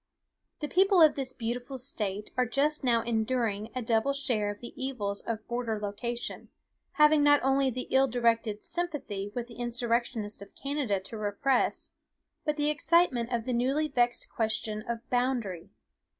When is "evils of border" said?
4.75-5.79